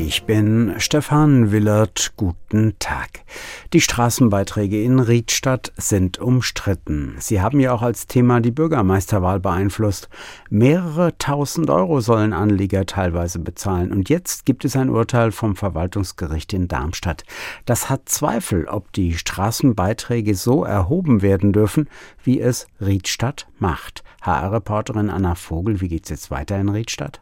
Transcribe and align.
Ich 0.00 0.22
bin 0.22 0.74
Stefan 0.78 1.50
Willert. 1.50 2.12
Guten 2.16 2.74
Tag. 2.78 3.24
Die 3.72 3.80
Straßenbeiträge 3.80 4.80
in 4.80 5.00
Riedstadt 5.00 5.72
sind 5.76 6.18
umstritten. 6.20 7.16
Sie 7.18 7.40
haben 7.40 7.58
ja 7.58 7.72
auch 7.72 7.82
als 7.82 8.06
Thema 8.06 8.40
die 8.40 8.52
Bürgermeisterwahl 8.52 9.40
beeinflusst. 9.40 10.08
Mehrere 10.50 11.18
tausend 11.18 11.68
Euro 11.68 12.00
sollen 12.00 12.32
Anlieger 12.32 12.86
teilweise 12.86 13.40
bezahlen. 13.40 13.90
Und 13.90 14.08
jetzt 14.08 14.46
gibt 14.46 14.64
es 14.64 14.76
ein 14.76 14.88
Urteil 14.88 15.32
vom 15.32 15.56
Verwaltungsgericht 15.56 16.52
in 16.52 16.68
Darmstadt. 16.68 17.24
Das 17.64 17.90
hat 17.90 18.08
Zweifel, 18.08 18.68
ob 18.68 18.92
die 18.92 19.18
Straßenbeiträge 19.18 20.36
so 20.36 20.62
erhoben 20.62 21.22
werden 21.22 21.52
dürfen, 21.52 21.88
wie 22.22 22.40
es 22.40 22.68
Riedstadt 22.80 23.48
macht. 23.58 24.04
HR-Reporterin 24.22 25.10
Anna 25.10 25.34
Vogel, 25.34 25.80
wie 25.80 25.88
geht's 25.88 26.08
jetzt 26.08 26.30
weiter 26.30 26.56
in 26.56 26.68
Riedstadt? 26.68 27.20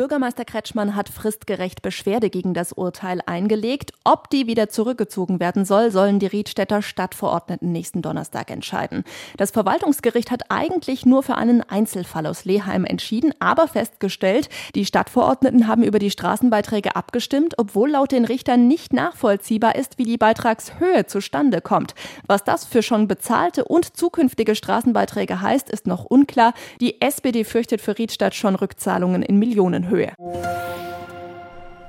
Bürgermeister 0.00 0.46
Kretschmann 0.46 0.96
hat 0.96 1.10
fristgerecht 1.10 1.82
Beschwerde 1.82 2.30
gegen 2.30 2.54
das 2.54 2.72
Urteil 2.72 3.20
eingelegt. 3.26 3.92
Ob 4.02 4.30
die 4.30 4.46
wieder 4.46 4.70
zurückgezogen 4.70 5.40
werden 5.40 5.66
soll, 5.66 5.90
sollen 5.90 6.18
die 6.18 6.26
Riedstädter 6.26 6.80
Stadtverordneten 6.80 7.70
nächsten 7.70 8.00
Donnerstag 8.00 8.50
entscheiden. 8.50 9.04
Das 9.36 9.50
Verwaltungsgericht 9.50 10.30
hat 10.30 10.44
eigentlich 10.48 11.04
nur 11.04 11.22
für 11.22 11.34
einen 11.34 11.60
Einzelfall 11.60 12.26
aus 12.26 12.46
Leheim 12.46 12.86
entschieden, 12.86 13.34
aber 13.40 13.68
festgestellt, 13.68 14.48
die 14.74 14.86
Stadtverordneten 14.86 15.68
haben 15.68 15.82
über 15.82 15.98
die 15.98 16.10
Straßenbeiträge 16.10 16.96
abgestimmt, 16.96 17.56
obwohl 17.58 17.90
laut 17.90 18.12
den 18.12 18.24
Richtern 18.24 18.68
nicht 18.68 18.94
nachvollziehbar 18.94 19.74
ist, 19.74 19.98
wie 19.98 20.04
die 20.04 20.16
Beitragshöhe 20.16 21.04
zustande 21.04 21.60
kommt. 21.60 21.94
Was 22.26 22.42
das 22.42 22.64
für 22.64 22.82
schon 22.82 23.06
bezahlte 23.06 23.66
und 23.66 23.98
zukünftige 23.98 24.54
Straßenbeiträge 24.54 25.42
heißt, 25.42 25.68
ist 25.68 25.86
noch 25.86 26.06
unklar. 26.06 26.54
Die 26.80 27.02
SPD 27.02 27.44
fürchtet 27.44 27.82
für 27.82 27.98
Riedstadt 27.98 28.34
schon 28.34 28.54
Rückzahlungen 28.54 29.22
in 29.22 29.38
Millionenhöhe. 29.38 29.89
Höhe. 29.90 30.12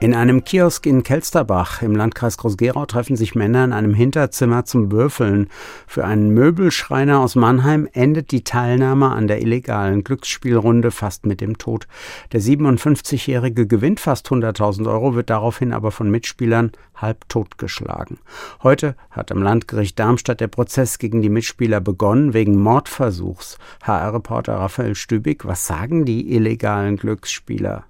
In 0.01 0.15
einem 0.15 0.43
Kiosk 0.43 0.87
in 0.87 1.03
Kelsterbach 1.03 1.83
im 1.83 1.95
Landkreis 1.95 2.35
Groß-Gerau 2.39 2.87
treffen 2.87 3.15
sich 3.15 3.35
Männer 3.35 3.63
in 3.63 3.71
einem 3.71 3.93
Hinterzimmer 3.93 4.65
zum 4.65 4.91
Würfeln. 4.91 5.47
Für 5.85 6.05
einen 6.05 6.31
Möbelschreiner 6.31 7.19
aus 7.19 7.35
Mannheim 7.35 7.87
endet 7.93 8.31
die 8.31 8.43
Teilnahme 8.43 9.11
an 9.11 9.27
der 9.27 9.43
illegalen 9.43 10.03
Glücksspielrunde 10.03 10.89
fast 10.89 11.27
mit 11.27 11.39
dem 11.39 11.59
Tod. 11.59 11.85
Der 12.31 12.41
57-Jährige 12.41 13.67
gewinnt 13.67 13.99
fast 13.99 14.27
100.000 14.29 14.91
Euro, 14.91 15.13
wird 15.13 15.29
daraufhin 15.29 15.71
aber 15.71 15.91
von 15.91 16.09
Mitspielern 16.09 16.71
halb 16.95 17.29
totgeschlagen. 17.29 18.17
Heute 18.63 18.95
hat 19.11 19.31
am 19.31 19.43
Landgericht 19.43 19.99
Darmstadt 19.99 20.41
der 20.41 20.47
Prozess 20.47 20.97
gegen 20.97 21.21
die 21.21 21.29
Mitspieler 21.29 21.79
begonnen 21.79 22.33
wegen 22.33 22.59
Mordversuchs. 22.59 23.59
HR-Reporter 23.83 24.55
Raphael 24.55 24.95
Stübig, 24.95 25.45
was 25.45 25.67
sagen 25.67 26.05
die 26.05 26.33
illegalen 26.33 26.97
Glücksspieler? 26.97 27.85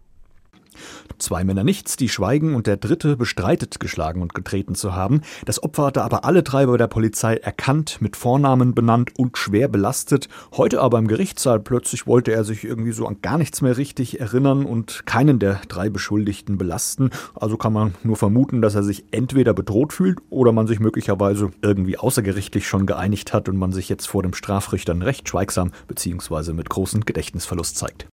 Zwei 1.18 1.44
Männer 1.44 1.64
nichts, 1.64 1.98
die 1.98 2.10
schweigen 2.10 2.56
und 2.56 2.68
der 2.68 2.78
dritte 2.78 3.18
bestreitet, 3.18 3.80
geschlagen 3.80 4.22
und 4.22 4.34
getreten 4.34 4.76
zu 4.76 4.96
haben. 4.96 5.22
Das 5.46 5.62
Opfer 5.62 5.86
hatte 5.86 6.04
aber 6.04 6.26
alle 6.26 6.44
drei 6.44 6.66
bei 6.66 6.78
der 6.78 6.88
Polizei 6.88 7.36
erkannt, 7.36 7.98
mit 8.02 8.16
Vornamen 8.16 8.74
benannt 8.74 9.12
und 9.18 9.38
schwer 9.38 9.68
belastet. 9.68 10.30
Heute 10.56 10.82
aber 10.82 10.98
im 11.00 11.08
Gerichtssaal 11.08 11.60
plötzlich 11.60 12.08
wollte 12.08 12.32
er 12.32 12.44
sich 12.44 12.64
irgendwie 12.64 12.92
so 12.92 13.08
an 13.08 13.22
gar 13.22 13.38
nichts 13.38 13.62
mehr 13.62 13.78
richtig 13.78 14.20
erinnern 14.20 14.66
und 14.66 15.06
keinen 15.06 15.40
der 15.40 15.62
drei 15.68 15.90
Beschuldigten 15.90 16.58
belasten. 16.58 17.12
Also 17.36 17.58
kann 17.58 17.74
man 17.74 17.96
nur 18.04 18.18
vermuten, 18.18 18.62
dass 18.62 18.76
er 18.76 18.84
sich 18.84 19.06
entweder 19.12 19.54
bedroht 19.54 19.94
fühlt 19.94 20.20
oder 20.30 20.52
man 20.52 20.68
sich 20.68 20.80
möglicherweise 20.80 21.52
irgendwie 21.62 21.98
außergerichtlich 21.98 22.68
schon 22.68 22.86
geeinigt 22.86 23.34
hat 23.34 23.50
und 23.50 23.58
man 23.58 23.72
sich 23.72 23.90
jetzt 23.90 24.08
vor 24.08 24.24
dem 24.24 24.34
Strafrichter 24.34 24.92
recht 25.02 25.30
schweigsam 25.30 25.72
bzw. 25.88 26.54
mit 26.54 26.70
großem 26.70 27.06
Gedächtnisverlust 27.06 27.78
zeigt. 27.78 28.11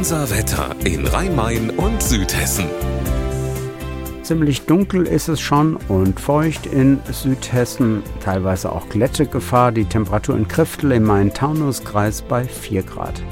Unser 0.00 0.30
Wetter 0.30 0.74
in 0.82 1.06
Rhein-Main 1.06 1.68
und 1.68 2.02
Südhessen. 2.02 2.64
Ziemlich 4.22 4.62
dunkel 4.62 5.06
ist 5.06 5.28
es 5.28 5.42
schon 5.42 5.76
und 5.76 6.18
feucht 6.18 6.64
in 6.64 7.00
Südhessen, 7.12 8.02
teilweise 8.24 8.72
auch 8.72 8.88
Glättegefahr. 8.88 9.72
Die 9.72 9.84
Temperatur 9.84 10.38
in 10.38 10.48
Kriftel 10.48 10.92
im 10.92 11.04
Main-Taunus-Kreis 11.04 12.22
bei 12.22 12.44
4 12.44 12.82
Grad. 12.82 13.22